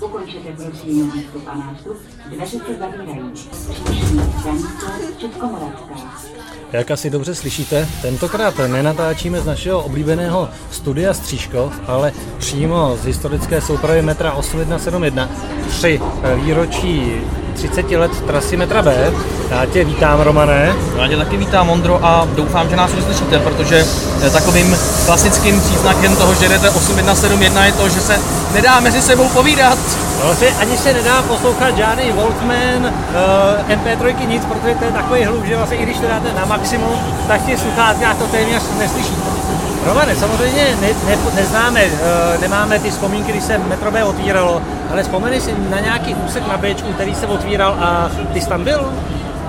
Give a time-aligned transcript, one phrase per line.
[0.00, 1.96] Ukončete prosím výstup a nástup,
[2.26, 3.32] dveře se zavírají.
[3.84, 5.94] Příští stanice Českomoravská.
[6.72, 13.60] Jak asi dobře slyšíte, tentokrát nenatáčíme z našeho oblíbeného studia Střížkov, ale přímo z historické
[13.60, 15.30] soupravy metra 8171
[15.68, 16.00] při
[16.34, 17.12] výročí
[17.56, 19.12] 30 let trasy metra B.
[19.50, 20.74] Já tě vítám, Romane.
[20.96, 23.86] Já tě taky vítám, Ondro, a doufám, že nás uslyšíte, protože
[24.22, 28.20] eh, takovým klasickým příznakem toho, že jdete 8171 je to, že se
[28.54, 29.78] nedá mezi sebou povídat.
[30.24, 35.24] No, si ani se nedá poslouchat žádný Walkman, uh, MP3, nic, protože to je takový
[35.24, 36.98] hluk, že vlastně i když to dáte na maximum,
[37.28, 39.35] tak ti sluchátkách to téměř neslyšíte.
[39.86, 45.02] Romane, samozřejmě ne, ne, neznáme, uh, nemáme ty vzpomínky, když se metro B otvíralo, ale
[45.02, 48.92] vzpomeneš si na nějaký úsek na Bčku, který se otvíral a ty jsi tam byl?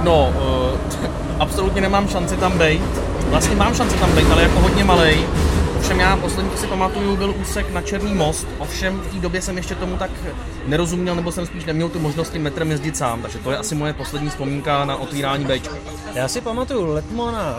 [0.03, 2.83] No, uh, absolutně nemám šanci tam být.
[3.29, 5.27] Vlastně mám šanci tam být, ale jako hodně malej.
[5.77, 9.57] Ovšem já poslední, si pamatuju, byl úsek na Černý most, ovšem v té době jsem
[9.57, 10.11] ještě tomu tak
[10.65, 13.75] nerozuměl, nebo jsem spíš neměl tu možnost tím metrem jezdit sám, takže to je asi
[13.75, 15.75] moje poslední vzpomínka na otvírání Bčka.
[16.15, 17.55] Já si pamatuju letmo na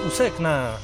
[0.00, 0.80] uh, úsek na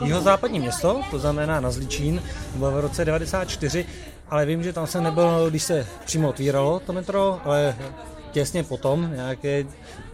[0.00, 2.22] uh, jihozápadní město, to znamená na Zličín,
[2.54, 3.86] bylo v roce 94,
[4.30, 7.76] ale vím, že tam jsem nebyl, když se přímo otvíralo to metro, ale
[8.36, 9.64] těsně potom, nějaké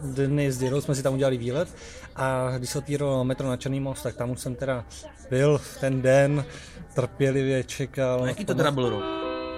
[0.00, 1.68] dny s Dirou jsme si tam udělali výlet
[2.16, 4.84] a když se otvíralo metro na Černý most, tak tam už jsem teda
[5.30, 6.44] byl v ten den,
[6.94, 8.24] trpělivě čekal.
[8.24, 9.04] A jaký to teda byl rok?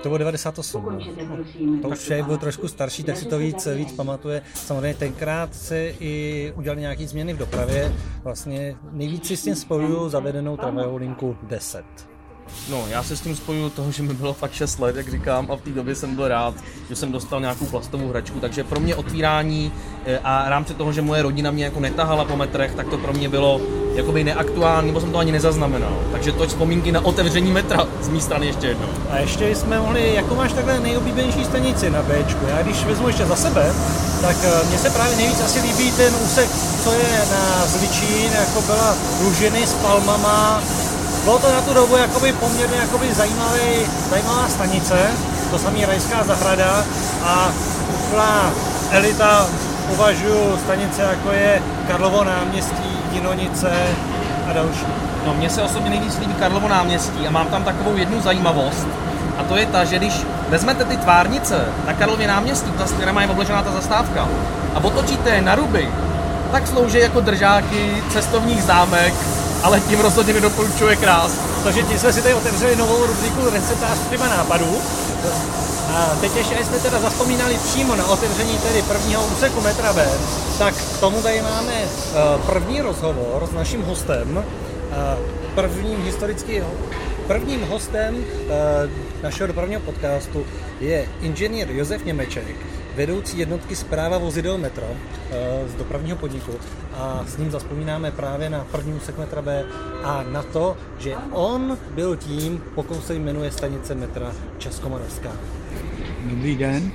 [0.03, 0.85] To bylo 98.
[0.85, 1.83] No.
[1.83, 4.43] To už je byl trošku starší, tak si to víc, víc pamatuje.
[4.55, 7.93] Samozřejmě tenkrát se i udělali nějaké změny v dopravě.
[8.23, 12.14] Vlastně nejvíc si s tím spojuju zavedenou tramvajovou linku 10.
[12.71, 15.51] No, já se s tím spojuju toho, že mi bylo fakt 6 let, jak říkám,
[15.51, 16.55] a v té době jsem byl rád,
[16.89, 19.73] že jsem dostal nějakou plastovou hračku, takže pro mě otvírání
[20.07, 23.13] eh, a rámce toho, že moje rodina mě jako netahala po metrech, tak to pro
[23.13, 23.61] mě bylo
[23.95, 25.99] jakoby neaktuální, nebo jsem to ani nezaznamenal.
[26.13, 28.89] Takže to vzpomínky na otevření metra z mé strany ještě jednou.
[29.11, 32.47] A ještě jsme mohli, jako máš takhle nejoblíbenější stanici na Bčku.
[32.49, 33.73] Já když vezmu ještě za sebe,
[34.21, 36.51] tak eh, mně se právě nejvíc asi líbí ten úsek,
[36.85, 40.63] co je na Zličín, jako byla Lužiny s Palmama,
[41.25, 43.61] bylo to na tu dobu jakoby poměrně jakoby zajímavý,
[44.11, 44.99] zajímavá stanice,
[45.51, 46.85] to samý Rajská zahrada
[47.25, 47.49] a
[47.89, 48.51] úplná
[48.91, 49.47] elita
[49.89, 53.73] považuji stanice jako je Karlovo náměstí, Jinonice
[54.51, 54.87] a další.
[55.27, 58.87] No mně se osobně nejvíc líbí Karlovo náměstí a mám tam takovou jednu zajímavost,
[59.39, 60.15] a to je ta, že když
[60.49, 64.29] vezmete ty tvárnice na Karlově náměstí, ta, která má obležená ta zastávka,
[64.75, 65.89] a otočíte na ruby,
[66.53, 69.15] tak slouží jako držáky cestovních zámek
[69.65, 71.33] ale tím rozhodně nedoporučuje krás.
[71.65, 74.79] Takže tím jsme si tady otevřeli novou rubriku receptář třeba nápadů.
[75.95, 80.09] A teď ještě jsme teda zaspomínali přímo na otevření tedy prvního úseku metra B,
[80.59, 81.89] tak k tomu tady máme eh,
[82.47, 84.45] první rozhovor s naším hostem,
[84.93, 85.17] eh,
[85.55, 86.61] prvním historický
[87.27, 90.47] Prvním hostem eh, našeho dopravního podcastu
[90.81, 92.57] je inženýr Josef Němeček,
[92.97, 94.87] vedoucí jednotky zpráva vozidel metro
[95.31, 96.53] eh, z dopravního podniku
[96.95, 99.65] a s ním zaspomínáme právě na první úsek metra B
[100.05, 105.33] a na to, že on byl tím, pokud se jmenuje stanice metra Českomoravská.
[106.25, 106.93] Dobrý den.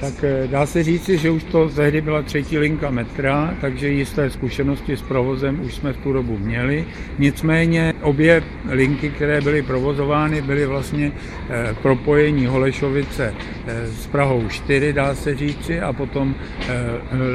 [0.00, 4.30] Tak eh, dá se říci, že už to tehdy byla třetí linka metra, takže jisté
[4.30, 6.84] zkušenosti s provozem už jsme v tu dobu měli.
[7.18, 11.12] Nicméně obě linky, které byly provozovány, byly vlastně
[11.50, 13.34] eh, propojení Holešovice
[13.66, 16.34] eh, s Prahou 4, dá se říci, a potom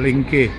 [0.00, 0.50] linky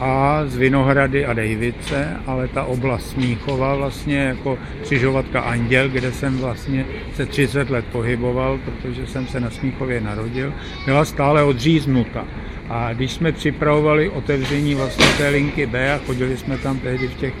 [0.00, 6.38] a z Vinohrady a Dejvice, ale ta oblast Smíchova vlastně jako křižovatka Anděl, kde jsem
[6.38, 10.52] vlastně se 30 let pohyboval, protože jsem se na Smíchově narodil,
[10.84, 12.24] byla stále odříznuta.
[12.68, 17.14] A když jsme připravovali otevření vlastně té linky B a chodili jsme tam tehdy v
[17.14, 17.34] těch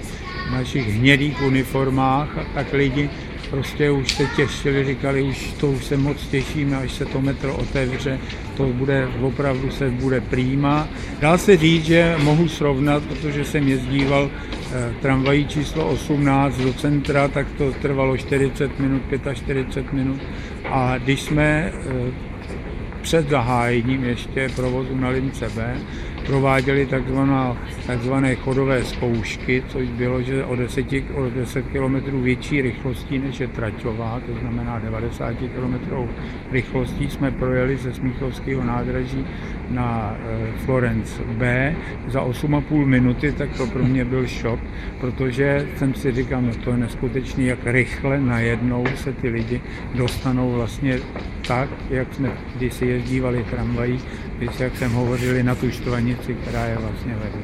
[0.52, 3.10] našich hnědých uniformách, tak lidi
[3.52, 7.54] prostě už se těšili, říkali, už to už se moc těšíme, až se to metro
[7.54, 8.18] otevře,
[8.56, 10.88] to bude opravdu se bude prýma.
[11.20, 17.28] Dá se říct, že mohu srovnat, protože jsem jezdíval eh, tramvají číslo 18 do centra,
[17.28, 19.02] tak to trvalo 40 minut,
[19.34, 20.20] 45 minut.
[20.64, 22.12] A když jsme eh,
[23.02, 25.76] před zahájením ještě provozu na lince B
[26.26, 33.18] prováděli takzvaná, takzvané chodové zkoušky, což bylo, že o 10, o 10 km větší rychlostí
[33.18, 35.94] než je traťová, to znamená 90 km
[36.50, 39.24] rychlostí jsme projeli ze Smíchovského nádraží
[39.70, 41.74] na e, Florence B.
[42.08, 44.60] Za 8,5 minuty, tak to pro mě byl šok,
[45.00, 49.60] protože jsem si říkal, no to je neskutečný, jak rychle najednou se ty lidi
[49.94, 50.98] dostanou vlastně
[51.46, 54.00] tak, jak jsme když si jezdívali tramvají,
[54.42, 57.42] když jak jsem hovořili na tu štvanici, která je vlastně vedle.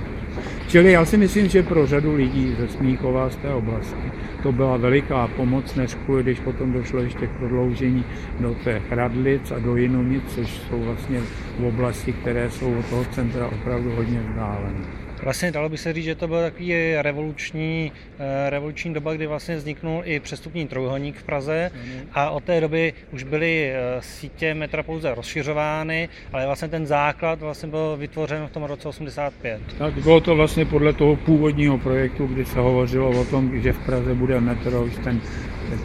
[0.69, 4.13] Čili já si myslím, že pro řadu lidí ze Smíchova z té oblasti
[4.43, 8.05] to byla veliká pomoc, než kvůli, když potom došlo ještě k prodloužení
[8.41, 11.21] do těch Radlic a do Jinomic, což jsou vlastně
[11.59, 15.08] v oblasti, které jsou od toho centra opravdu hodně vzdálené.
[15.23, 19.57] Vlastně dalo by se říct, že to byl takový revoluční, eh, revoluční doba, kdy vlastně
[19.57, 21.71] vzniknul i přestupní trojuhelník v Praze
[22.13, 27.41] a od té doby už byly eh, sítě metra pouze rozšiřovány, ale vlastně ten základ
[27.41, 29.61] vlastně byl vytvořen v tom roce 85.
[29.79, 33.79] Tak bylo to vlastně podle toho původního projektu, kdy se hovořilo o tom, že v
[33.79, 35.21] Praze bude metro, už ten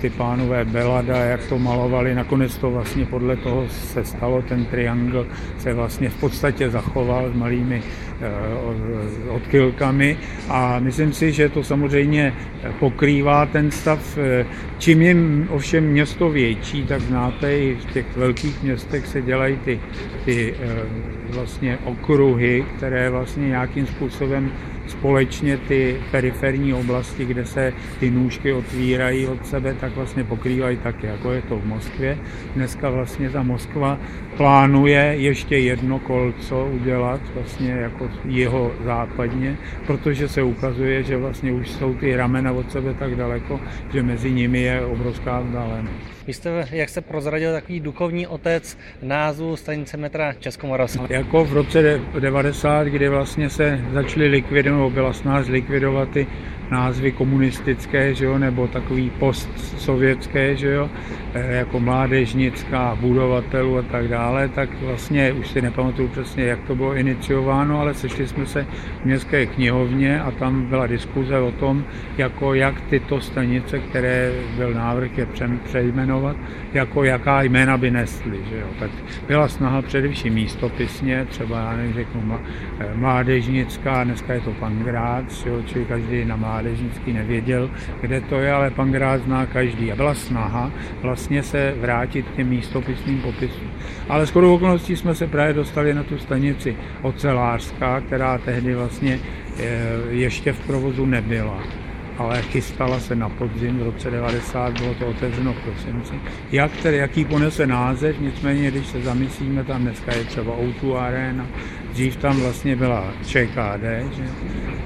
[0.02, 5.28] ty pánové Belada, jak to malovali, nakonec to vlastně podle toho se stalo, ten triangl
[5.58, 7.84] se vlastně v podstatě zachoval s malými
[8.22, 10.18] eh, odchylkami
[10.50, 12.34] a myslím si, že to samozřejmě
[12.80, 14.18] pokrývá ten stav.
[14.18, 14.46] Eh,
[14.78, 15.16] čím je
[15.50, 19.80] ovšem město větší, tak znáte, i v těch velkých městech se dělají ty,
[20.26, 20.84] ty eh,
[21.30, 24.52] vlastně okruhy, které vlastně nějakým způsobem
[24.88, 31.08] společně ty periferní oblasti, kde se ty nůžky otvírají od sebe, tak vlastně pokrývají taky,
[31.08, 32.18] jako je to v Moskvě.
[32.56, 34.00] Dneska vlastně ta Moskva
[34.38, 39.58] plánuje ještě jedno kolco udělat vlastně jako jeho západně,
[39.88, 43.60] protože se ukazuje, že vlastně už jsou ty ramena od sebe tak daleko,
[43.94, 46.23] že mezi nimi je obrovská vzdálenost.
[46.28, 51.04] Vy jste, jak se prozradil, takový duchovní otec názvu stanice metra Českomoravská.
[51.10, 56.28] Jako v roce 90, kdy vlastně se začaly likvidovat, byla snaha zlikvidovat ty
[56.74, 60.90] názvy komunistické, že jo, nebo takový postsovětské, že jo,
[61.34, 66.76] eh, jako mládežnická, budovatelů a tak dále, tak vlastně už si nepamatuju přesně, jak to
[66.76, 68.66] bylo iniciováno, ale sešli jsme se
[69.02, 71.86] v městské knihovně a tam byla diskuze o tom,
[72.18, 75.28] jako jak tyto stanice, které byl návrh je
[75.64, 76.38] přejmenovat,
[76.74, 78.68] jako jaká jména by nesly, že jo.
[78.80, 78.92] Tak
[79.28, 82.40] byla snaha především místopisně, třeba já nevím, řeknu
[82.80, 87.70] eh, mládežnická, dneska je to Pangrác, jo, čili každý na mládež mládežnický nevěděl,
[88.02, 89.92] kde to je, ale pan Grát zná každý.
[89.92, 90.72] A byla snaha
[91.02, 93.72] vlastně se vrátit k těm místopisným popisům.
[94.10, 99.20] Ale skoro okolností jsme se právě dostali na tu stanici ocelářská, která tehdy vlastně
[99.60, 99.64] eh,
[100.10, 101.83] ještě v provozu nebyla
[102.18, 106.14] ale chystala se na podzim v roce 90, bylo to otevřeno v prosinci.
[106.52, 111.48] Jak tedy, jaký ponese název, nicméně, když se zamyslíme, tam dneska je třeba O2 Arena,
[111.94, 114.24] dřív tam vlastně byla ČKD, že?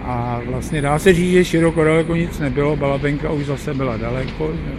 [0.03, 4.51] a vlastně dá se říct, že široko daleko nic nebylo, Balabenka už zase byla daleko,
[4.53, 4.71] že?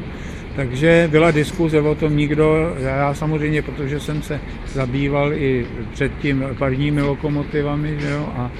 [0.56, 7.02] takže byla diskuze o tom nikdo, já samozřejmě, protože jsem se zabýval i předtím parními
[7.02, 8.50] lokomotivami, že jo, a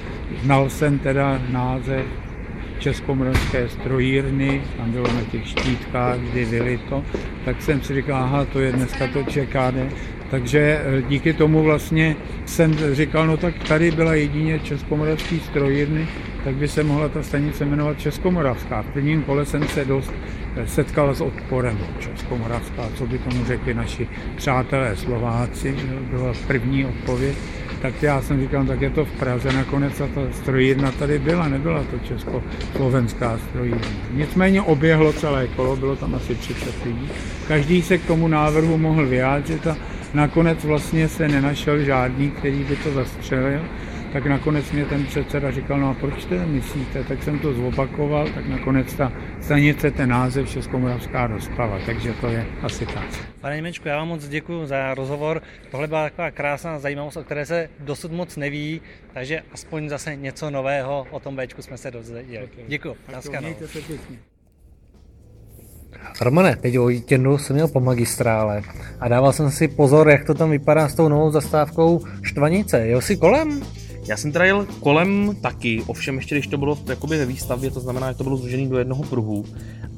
[0.43, 2.05] znal jsem teda název
[2.79, 7.03] českomoravské strojírny, tam bylo na těch štítkách, kdy vyli to,
[7.45, 9.93] tak jsem si říkal, aha, to je dneska to ČKD.
[10.31, 12.15] Takže eh, díky tomu vlastně
[12.45, 16.07] jsem říkal, no tak tady byla jedině českomoravský strojírny,
[16.43, 18.81] tak by se mohla ta stanice jmenovat Českomoravská.
[18.81, 20.13] V prvním kole jsem se dost
[20.55, 25.75] eh, setkal s odporem Českomoravská, co by tomu řekli naši přátelé Slováci,
[26.09, 27.35] byla první odpověď
[27.81, 31.47] tak já jsem říkal, tak je to v Praze, nakonec a ta strojírna tady byla,
[31.47, 33.87] nebyla to československá strojírna.
[34.13, 37.09] Nicméně oběhlo celé kolo, bylo tam asi 30 lidí.
[37.47, 39.77] Každý se k tomu návrhu mohl vyjádřit a
[40.13, 43.61] nakonec vlastně se nenašel žádný, který by to zastřelil
[44.13, 47.03] tak nakonec mě ten předseda říkal, no a proč to myslíte?
[47.03, 49.11] Tak jsem to zopakoval, tak nakonec ta
[49.41, 53.05] stanice ten název Českomoravská dostala, takže to je asi tak.
[53.41, 55.41] Pane Němečku, já vám moc děkuji za rozhovor.
[55.71, 58.81] Tohle byla taková krásná zajímavost, o které se dosud moc neví,
[59.13, 62.43] takže aspoň zase něco nového o tom Bčku jsme se dozvěděli.
[62.43, 62.63] Okay.
[62.67, 62.95] Děkuji.
[63.39, 64.17] Mějte se pěkně.
[66.21, 68.61] Romane, teď o víkendu jsem měl po magistrále
[68.99, 72.87] a dával jsem si pozor, jak to tam vypadá s tou novou zastávkou Štvanice.
[72.87, 73.61] Jel jsi kolem?
[74.09, 77.79] Já jsem teda jel kolem taky, ovšem ještě když to bylo jakoby ve výstavbě, to
[77.79, 79.45] znamená, že to bylo zložený do jednoho pruhu.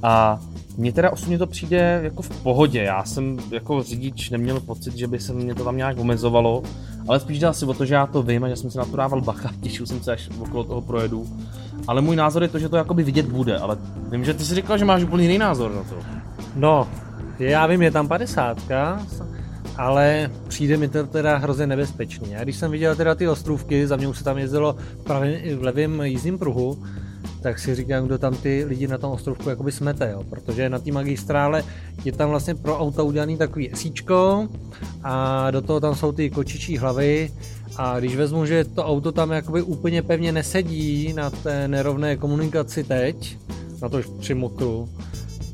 [0.03, 0.39] A
[0.77, 2.82] mně teda osobně to přijde jako v pohodě.
[2.82, 6.63] Já jsem jako řidič neměl pocit, že by se mě to tam nějak omezovalo,
[7.08, 8.86] ale spíš dá si o to, že já to vím a že jsem se na
[8.86, 11.27] to dával bacha, těšil jsem se, až okolo toho projedu.
[11.88, 13.77] Ale můj názor je to, že to jakoby vidět bude, ale
[14.12, 15.96] vím, že ty si říkal, že máš úplně jiný názor na to.
[16.56, 16.88] No,
[17.39, 18.58] já vím, je tam 50,
[19.82, 22.36] ale přijde mi to teda hrozně nebezpečný.
[22.36, 25.58] A když jsem viděl teda ty ostrůvky, za mě už se tam jezdilo v, pravým,
[25.60, 26.84] v levém jízdním pruhu,
[27.42, 30.24] tak si říkám, kdo tam ty lidi na tom ostrovku jakoby smete, jo?
[30.30, 31.64] protože na té magistrále
[32.06, 34.48] je tam vlastně pro auta udělaný takový esíčko
[35.04, 37.32] a do toho tam jsou ty kočičí hlavy
[37.78, 42.84] a když vezmu, že to auto tam jakoby úplně pevně nesedí na té nerovné komunikaci
[42.84, 43.38] teď,
[43.82, 44.90] na to při mokru,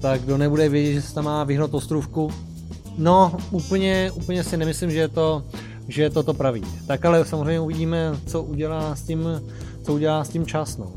[0.01, 2.31] tak kdo nebude vědět, že se tam má vyhnout ostrůvku,
[2.97, 5.43] No, úplně, úplně si nemyslím, že je to,
[5.87, 6.63] že je to to pravý.
[6.87, 9.27] Tak ale samozřejmě uvidíme, co udělá s tím,
[9.83, 10.77] co udělá s tím čas.
[10.77, 10.93] No.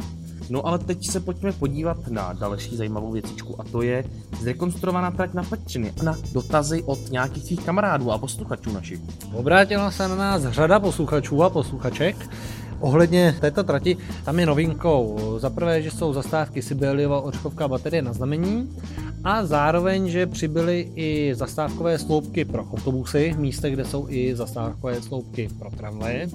[0.50, 4.04] No ale teď se pojďme podívat na další zajímavou věcičku a to je
[4.40, 9.00] zrekonstruovaná trať na Petřiny na dotazy od nějakých svých kamarádů a posluchačů našich.
[9.34, 12.30] Obrátila se na nás řada posluchačů a posluchaček.
[12.80, 18.12] Ohledně této trati, tam je novinkou za prvé, že jsou zastávky Sibeliova, Ořchovka, baterie na
[18.12, 18.76] znamení
[19.24, 25.02] a zároveň, že přibyly i zastávkové sloupky pro autobusy v místech, kde jsou i zastávkové
[25.02, 26.28] sloupky pro tramvaje.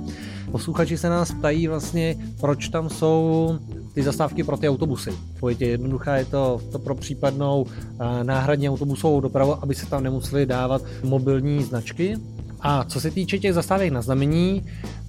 [0.51, 3.57] Posluchači se nás ptají vlastně, proč tam jsou
[3.93, 5.13] ty zastávky pro ty autobusy.
[5.59, 10.45] Je jednoduchá, je to, to pro případnou eh, náhradní autobusovou dopravu, aby se tam nemuseli
[10.45, 12.17] dávat mobilní značky.
[12.61, 14.65] A co se týče těch zastávek na znamení,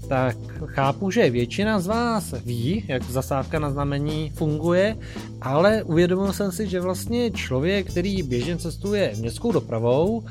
[0.08, 0.36] tak
[0.66, 4.96] chápu, že většina z vás ví, jak zastávka na znamení funguje,
[5.40, 10.24] ale uvědomil jsem si, že vlastně člověk, který běžně cestuje městskou dopravou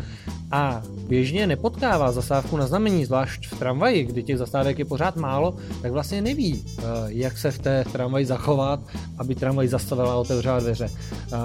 [0.51, 5.55] a běžně nepotkává zastávku na znamení, zvlášť v tramvaji, kdy těch zastávek je pořád málo,
[5.81, 8.79] tak vlastně neví, eh, jak se v té tramvaji zachovat,
[9.17, 10.89] aby tramvaj zastavila a otevřela dveře.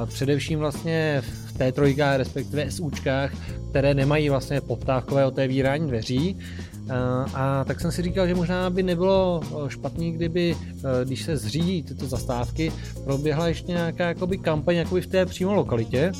[0.06, 3.32] Především vlastně v té trojkách, respektive SUčkách,
[3.70, 6.36] které nemají vlastně poptávkové otevírání dveří,
[7.34, 10.56] a tak jsem si říkal, že možná by nebylo špatný, kdyby,
[11.04, 12.72] když se zřídí tyto zastávky,
[13.04, 16.12] proběhla ještě nějaká jakoby kampaň jakoby v té přímo lokalitě,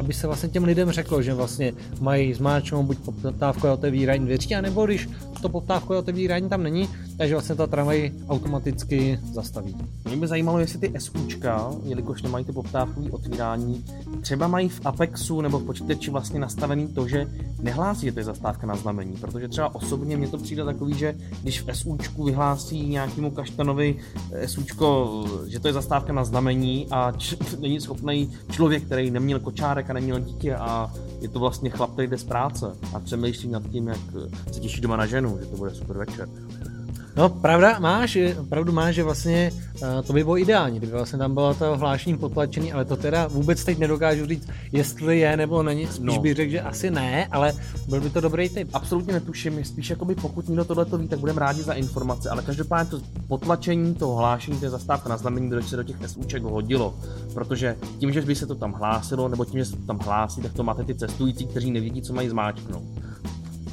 [0.00, 4.86] aby se vlastně těm lidem řeklo, že vlastně mají zmáčknout buď poptávkové otevírání dveří, anebo
[4.86, 5.08] když
[5.42, 9.76] to poptávkové otevírání tam není, takže vlastně ta tramvaj automaticky zastaví.
[10.04, 13.84] Mě by zajímalo, jestli ty SUčka, jelikož nemají ty poptávkové otvírání,
[14.20, 17.26] třeba mají v Apexu nebo v počítači vlastně nastavený to, že
[17.62, 21.14] nehlásí, že to je zastávka na znamení, protože třeba osobně mně to přijde takový, že
[21.42, 23.96] když v SUčku vyhlásí nějakému kaštanovi
[24.32, 29.40] eh, SUčko, že to je zastávka na znamení a č- není schopný člověk, který neměl
[29.40, 33.48] kočárek a neměl dítě a je to vlastně chlap, který jde z práce a přemýšlí
[33.48, 33.98] nad tím, jak
[34.52, 36.28] se těší doma na ženu, že to bude super večer.
[37.16, 39.50] No, pravda máš, pravdu máš, že vlastně
[39.82, 43.26] uh, to by bylo ideální, kdyby vlastně tam bylo to hlášení potlačený, ale to teda
[43.26, 46.20] vůbec teď nedokážu říct, jestli je nebo není, spíš no.
[46.20, 47.52] bych řekl, že asi ne, ale
[47.88, 48.68] byl by to dobrý tip.
[48.72, 52.42] Absolutně netuším, spíš jakoby pokud někdo tohle to ví, tak budeme rádi za informace, ale
[52.42, 56.94] každopádně to potlačení toho hlášení té zastávka na znamení by se do těch SUček hodilo,
[57.34, 60.42] protože tím, že by se to tam hlásilo, nebo tím, že se to tam hlásí,
[60.42, 62.84] tak to máte ty cestující, kteří nevidí, co mají zmáčknout.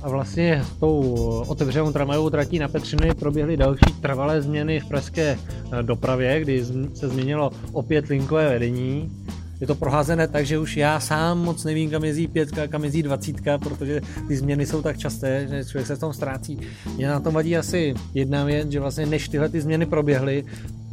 [0.03, 1.15] A vlastně s tou
[1.47, 7.07] otevřenou tramvajovou tratí na Petřiny proběhly další trvalé změny v pražské eh, dopravě, kdy se
[7.07, 9.11] změnilo opět linkové vedení.
[9.61, 13.03] Je to proházené tak, že už já sám moc nevím, kam jezdí pětka, kam jezdí
[13.03, 16.59] dvacítka, protože ty změny jsou tak časté, že člověk se v tom ztrácí.
[16.95, 20.45] Mě na tom vadí asi jedna věc, že vlastně než tyhle ty změny proběhly,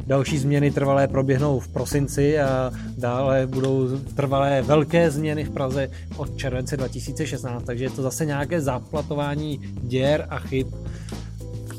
[0.07, 6.37] Další změny trvalé proběhnou v prosinci a dále budou trvalé velké změny v Praze od
[6.37, 10.67] července 2016, takže je to zase nějaké zaplatování děr a chyb.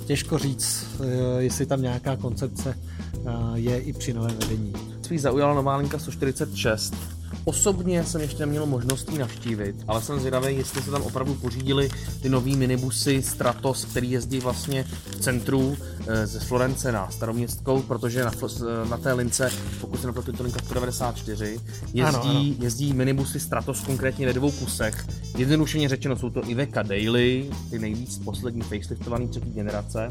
[0.07, 2.79] Těžko říct, eh, jestli tam nějaká koncepce
[3.27, 4.73] eh, je i při novém vedení.
[5.03, 6.95] Svý zaujala nová linka 146,
[7.49, 11.91] Osobně jsem ještě neměl možnost ji navštívit, ale jsem zvědavý, jestli se tam opravdu pořídili
[12.23, 15.77] ty nový minibusy Stratos, který jezdí vlastně v centru
[16.07, 18.31] eh, ze Florence na Staroměstskou, protože na,
[18.91, 19.51] na té lince,
[19.81, 21.61] pokud se nepletu, to linka 194,
[21.95, 22.55] jezdí, ano, ano.
[22.59, 25.07] jezdí minibusy Stratos konkrétně ve dvou kusech.
[25.37, 30.09] Jednodušeně řečeno jsou to Iveca Daily, ty nejvíc poslední faceliftovaný třetí generace.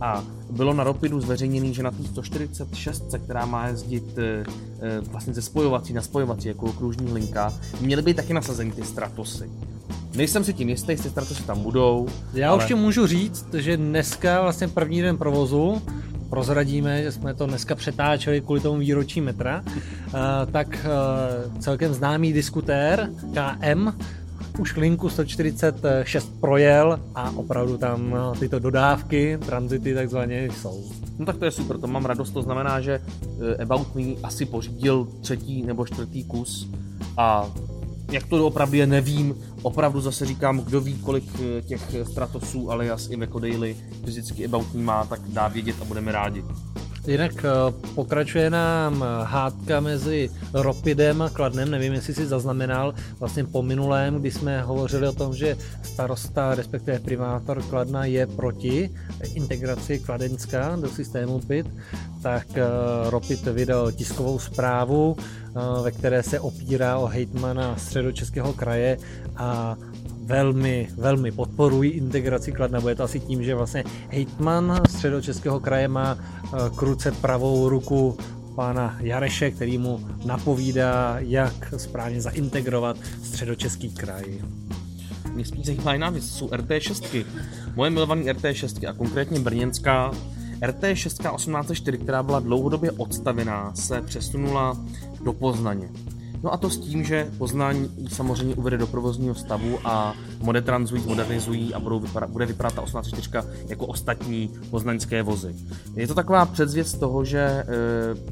[0.00, 4.44] A bylo na Ropidu zveřejněný, že na té 146, která má jezdit eh,
[4.80, 9.50] eh, vlastně ze spojovací na spojovací, jako kružní linka, měly být taky nasazeny ty Stratosy.
[10.14, 12.08] Nejsem si tím jistý, jestli Stratosy tam budou.
[12.34, 12.58] Já ale...
[12.58, 15.82] už ti můžu říct, že dneska vlastně první den provozu
[16.30, 20.12] prozradíme, že jsme to dneska přetáčeli kvůli tomu výročí metra, uh,
[20.52, 20.86] tak
[21.60, 23.88] celkem známý diskutér KM
[24.58, 30.84] už linku 146 projel a opravdu tam no, tyto dodávky, tranzity takzvaně jsou.
[31.18, 33.00] No tak to je super, to mám radost, to znamená, že
[33.58, 36.68] eh, About Me asi pořídil třetí nebo čtvrtý kus
[37.16, 37.50] a
[38.12, 39.34] jak to opravdu je, nevím.
[39.62, 44.82] Opravdu zase říkám, kdo ví, kolik eh, těch Stratosů alias Iveco Daily fyzicky About Me
[44.82, 46.44] má, tak dá vědět a budeme rádi.
[47.06, 47.50] Jinak eh,
[47.94, 54.20] pokračuje nám eh, hádka mezi Ropidem a Kladnem, nevím, jestli si zaznamenal, vlastně po minulém,
[54.20, 58.90] kdy jsme hovořili o tom, že starosta, respektive primátor Kladna je proti
[59.34, 61.66] integraci Kladenska do systému PIT,
[62.22, 62.64] tak eh,
[63.10, 65.16] Ropid vydal tiskovou zprávu,
[65.82, 68.98] ve které se opírá o hejtmana středočeského kraje
[69.36, 69.76] a
[70.24, 72.80] velmi, velmi podporují integraci Kladna.
[72.80, 78.18] Bude to asi tím, že vlastně hejtman středočeského kraje má eh, kruce pravou ruku
[78.54, 84.24] pána Jareše, který mu napovídá, jak správně zaintegrovat středočeský kraj.
[85.32, 87.24] Mě spíš zajímá jiná věc, jsou RT6.
[87.76, 90.10] Moje milované RT6 a konkrétně brněnská
[90.66, 94.76] RT 6 1804, která byla dlouhodobě odstavená, se přesunula
[95.24, 95.88] do Poznaně.
[96.44, 101.02] No a to s tím, že Poznaň ji samozřejmě uvede do provozního stavu a modetranzují,
[101.06, 103.30] modernizují a budou vypadat, bude vypadat ta 184
[103.68, 105.54] jako ostatní poznaňské vozy.
[105.96, 107.64] Je to taková předzvěst toho, že e,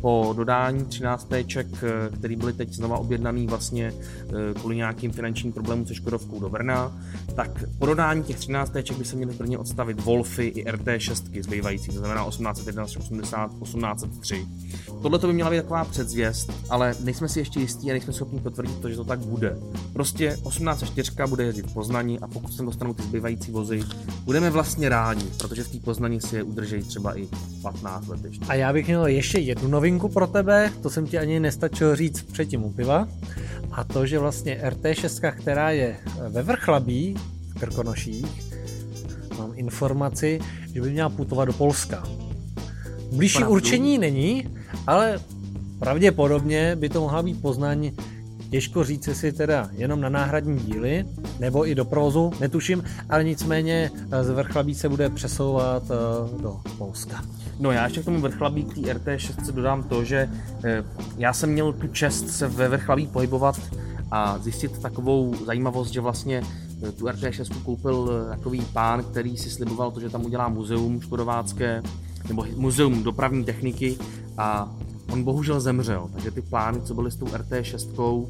[0.00, 3.86] po dodání 13 ček, e, který byly teď znova objednaný vlastně
[4.50, 6.92] e, kvůli nějakým finančním problémům se Škodovkou do Brna,
[7.34, 11.86] tak po dodání těch 13 ček by se měly Brně odstavit Wolfy i RT6 zbývající,
[11.86, 14.46] to znamená 1811, 80, 1803.
[15.02, 18.40] Tohle to by měla být taková předzvěst, ale nejsme si ještě jistí a nejsme schopni
[18.40, 19.58] potvrdit to, že to tak bude.
[19.92, 23.82] Prostě 1804 bude jezdit v Poznani a pokud se dostanou ty zbývající vozy,
[24.24, 27.28] budeme vlastně rádi, protože v té Poznani si je udržejí třeba i
[27.62, 28.46] 15 let ještě.
[28.48, 32.22] A já bych měl ještě jednu novinku pro tebe, to jsem ti ani nestačil říct
[32.22, 33.08] předtím u piva.
[33.72, 35.96] A to, že vlastně RT6, která je
[36.28, 37.16] ve Vrchlabí
[37.48, 38.52] v Krkonoších,
[39.38, 40.40] mám informaci,
[40.74, 42.04] že by měla putovat do Polska.
[43.12, 44.48] Blížší určení není,
[44.86, 45.20] ale
[45.78, 47.92] pravděpodobně by to mohla být Poznaň
[48.50, 51.04] Těžko říct, jestli teda jenom na náhradní díly,
[51.40, 53.90] nebo i do provozu, netuším, ale nicméně
[54.22, 57.24] z Vrchlabí se bude přesouvat eh, do Polska.
[57.60, 60.30] No já ještě k tomu vrchlabí, k té RT6 dodám to, že
[60.64, 60.84] eh,
[61.16, 63.60] já jsem měl tu čest se ve vrchlabí pohybovat
[64.10, 66.42] a zjistit takovou zajímavost, že vlastně
[66.88, 71.00] eh, tu RT6 koupil eh, takový pán, který si sliboval to, že tam udělá muzeum
[71.00, 71.82] škodovácké,
[72.28, 73.96] nebo muzeum dopravní techniky
[74.38, 74.70] a
[75.12, 78.26] on bohužel zemřel, takže ty plány, co byly s tou RT6,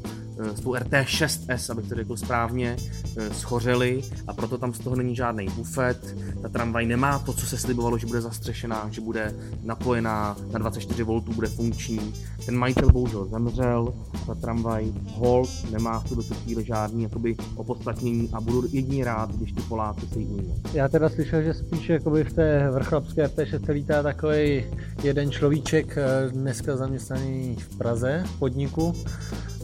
[0.53, 2.77] s tou RT6S, abych to řekl správně,
[3.17, 6.15] eh, schořely a proto tam z toho není žádný bufet.
[6.41, 11.03] Ta tramvaj nemá to, co se slibovalo, že bude zastřešená, že bude napojená na 24
[11.03, 12.13] V, bude funkční.
[12.45, 13.93] Ten majitel bohužel zemřel,
[14.25, 19.51] ta tramvaj hold nemá v tuto chvíli žádný jakoby opodstatnění a budu jedině rád, když
[19.51, 20.53] ty Poláci se jí.
[20.73, 24.65] Já teda slyšel, že spíš jakoby v té vrchlapské RT6 lítá takový
[25.03, 28.93] jeden človíček eh, dneska zaměstnaný v Praze v podniku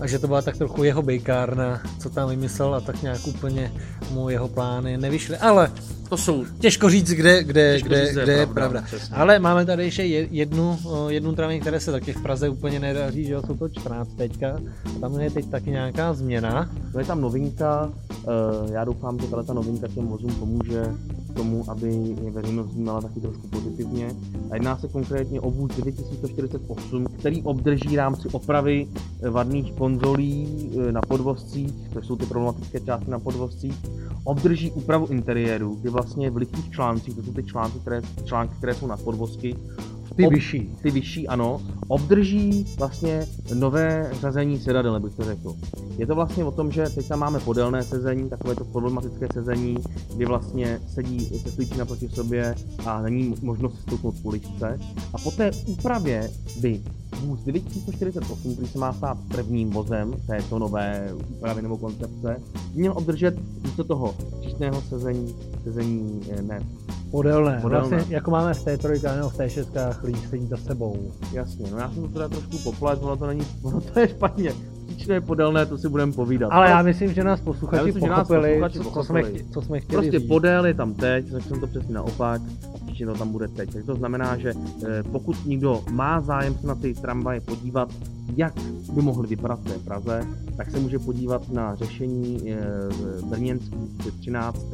[0.01, 3.71] a že to byla tak trochu jeho bejkárna, co tam vymyslel a tak nějak úplně
[4.13, 5.37] mu jeho plány nevyšly.
[5.37, 5.71] Ale
[6.09, 8.81] To jsou těžko říct, kde, kde, Těžko kde, říct, kde je kde je pravda, pravda.
[8.81, 9.15] přesně.
[9.15, 13.25] Ale máme tady ještě je- jednu, jednu tramvaj, které se taky v Praze úplně nedaří,
[13.25, 14.59] že jo, jsou to 14 teďka.
[15.01, 16.69] Tam je teď taky nějaká změna.
[16.91, 20.83] To je tam novinka, eh, já doufám, že tato novinka těm vozům pomůže
[21.31, 24.11] k tomu, aby je veřejnost vnímala taky trošku pozitivně.
[24.51, 28.87] A jedná se konkrétně o vůz 9148, který obdrží v rámci opravy
[29.23, 33.75] eh, vadných konzolí eh, na podvozcích, to jsou ty problematické části na podvozcích,
[34.23, 38.73] obdrží úpravu interiéru, kdy vlastně v lichých článcích, to jsou ty články, které, články, které
[38.73, 39.55] jsou na podvozky,
[40.15, 40.69] Ty ob- vyšší.
[40.81, 45.55] ty vyšší, ano, obdrží vlastně nové řazení sedadel, bych to řekl.
[45.97, 49.77] Je to vlastně o tom, že teď tam máme podélné sezení, takové to problematické sezení,
[50.15, 54.79] kdy vlastně sedí cestující naproti sobě a není možnost stoupnout v uličce.
[55.13, 56.81] A po té úpravě by
[57.21, 62.41] vůz 9148, který se má stát prvním vozem této nové úpravy nebo koncepce,
[62.73, 66.59] měl obdržet místo toho čistého sezení, sezení eh, ne,
[67.11, 67.59] Podélné.
[67.61, 67.87] Podélné.
[67.87, 71.11] Vlastně jako máme v té trojkách nebo v té šestkách, lidi sedí za sebou.
[71.33, 74.53] Jasně, no já jsem to teda trošku poplet, ono to není, ono to je špatně.
[74.87, 76.49] Příčné je podélné, to si budeme povídat.
[76.51, 79.39] Ale já myslím, že nás posluchači myslím, že nás pochopili, posluchači co, co, jsme, pochopili.
[79.43, 80.27] chtě- co jsme chtěli Prostě říct.
[80.27, 82.41] podél je tam teď, začnu to přesně naopak,
[82.99, 83.73] příště to tam bude teď.
[83.73, 87.89] Takže to znamená, že eh, pokud někdo má zájem se na ty tramvaje podívat,
[88.35, 88.53] jak
[88.93, 92.59] by mohly vypadat v Praze, tak se může podívat na řešení eh,
[93.25, 94.65] brněnských 13.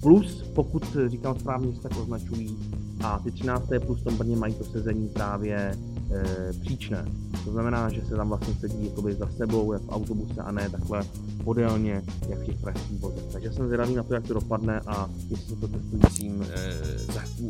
[0.00, 2.56] Plus, pokud eh, říkám správně, že se tak označují,
[3.04, 3.68] a ty 13.
[3.86, 5.78] plus v tom Brně mají to sezení právě
[6.10, 7.04] e, příčné.
[7.44, 10.70] To znamená, že se tam vlastně sedí jakoby za sebou, jak v autobuse, a ne
[10.70, 11.02] takhle
[11.44, 13.24] podélně, jak v těch pražských vozech.
[13.32, 16.96] Takže jsem zvědavý na to, jak to dopadne a jestli se to cestujícím e,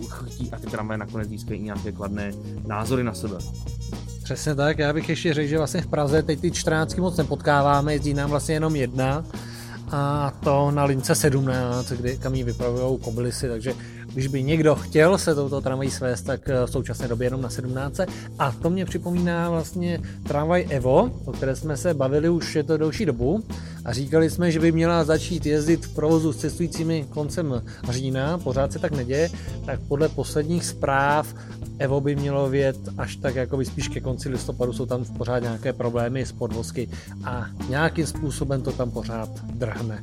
[0.08, 2.32] chytí a ty tramvaje nakonec získají nějaké kladné
[2.66, 3.36] názory na sebe.
[4.24, 7.92] Přesně tak, já bych ještě řekl, že vlastně v Praze teď ty 14 moc nepotkáváme,
[7.92, 9.24] jezdí nám vlastně jenom jedna
[9.90, 13.74] a to na lince 17, kde, kam ji vypravují kobylisy, takže
[14.16, 17.50] když by někdo chtěl se touto tramvají svést, tak eh, v současné době jenom na
[17.50, 18.00] 17.
[18.38, 22.76] A to mě připomíná vlastně tramvaj Evo, o které jsme se bavili už je to
[22.76, 23.44] delší dobu
[23.84, 28.72] a říkali jsme, že by měla začít jezdit v provozu s cestujícími koncem října, pořád
[28.72, 29.30] se tak neděje,
[29.66, 31.34] tak podle posledních zpráv
[31.78, 35.72] Evo by mělo vět až tak jako spíš ke konci listopadu, jsou tam pořád nějaké
[35.72, 36.88] problémy s podvozky
[37.24, 40.02] a nějakým způsobem to tam pořád drhne.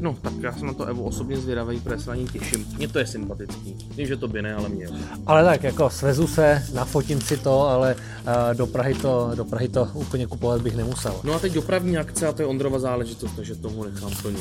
[0.00, 2.66] No, tak já jsem na to Evo osobně zvědavý, protože se na ní těším.
[2.76, 3.76] Mně to je sympatický.
[3.96, 4.88] Vím, že to by ne, ale mě.
[5.26, 9.68] Ale tak jako svezu se, nafotím si to, ale uh, do Prahy to, do Prahy
[9.68, 11.20] to úplně kupovat bych nemusel.
[11.24, 14.38] No a teď dopravní akce, a to je Ondrova záležitost, takže tomu nechám plně.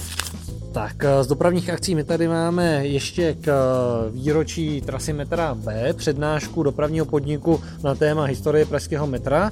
[0.72, 5.94] Tak eh, z dopravních akcí my tady máme ještě k eh, výročí trasy metra B
[5.94, 9.52] přednášku dopravního podniku na téma historie pražského metra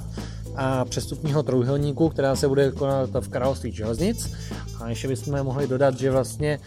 [0.56, 4.32] a přestupního trojuhelníku, která se bude konat v království železnic.
[4.80, 6.58] A ještě bychom mohli dodat, že vlastně,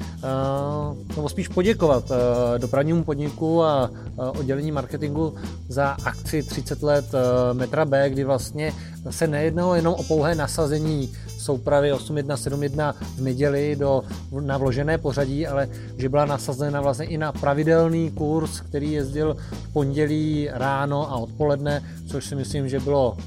[1.15, 2.11] nebo spíš poděkovat
[2.57, 3.91] dopravnímu podniku a
[4.39, 5.35] oddělení marketingu
[5.67, 7.05] za akci 30 let
[7.53, 8.73] metra B, kdy vlastně
[9.09, 14.03] se nejednalo jenom o pouhé nasazení soupravy 8171 v neděli do,
[14.39, 19.73] na vložené pořadí, ale že byla nasazena vlastně i na pravidelný kurz, který jezdil v
[19.73, 23.17] pondělí ráno a odpoledne, což si myslím, že bylo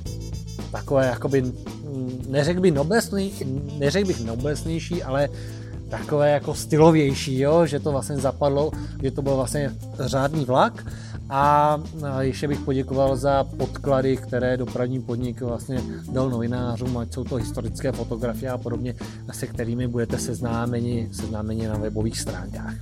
[0.73, 1.53] takové, jakoby,
[2.29, 3.33] neřekl bych, noblesný,
[3.79, 5.29] neřekl bych noblesnější, ale
[5.89, 7.67] takové jako stylovější, jo?
[7.67, 8.71] že to vlastně zapadlo,
[9.03, 10.87] že to byl vlastně řádný vlak
[11.31, 11.79] a
[12.21, 17.93] ještě bych poděkoval za podklady, které dopravní podnik vlastně dal novinářům, ať jsou to historické
[17.93, 18.95] fotografie a podobně,
[19.33, 22.75] se kterými budete seznámeni, seznámeni na webových stránkách.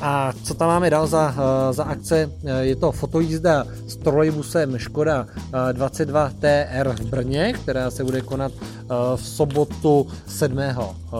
[0.00, 1.34] A co tam máme dál za,
[1.70, 2.30] za akce?
[2.60, 5.26] Je to fotojízda s trolejbusem Škoda
[5.72, 8.52] 22 TR v Brně, která se bude konat
[9.16, 10.58] v sobotu 7.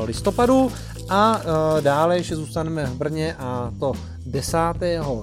[0.05, 0.73] listopadu
[1.11, 1.41] a
[1.81, 3.93] dále ještě zůstaneme v Brně a to
[4.27, 4.59] 10.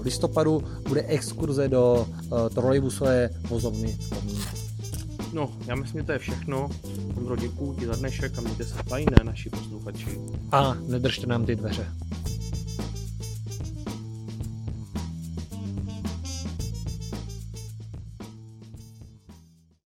[0.02, 2.08] listopadu bude exkurze do
[2.54, 3.97] trolejbusové vozovny.
[5.34, 6.69] No, já myslím, že to je všechno.
[7.17, 10.19] Ondro, děkuji ti za dnešek a mějte se fajné, naši posluchači.
[10.52, 11.88] A nedržte nám ty dveře.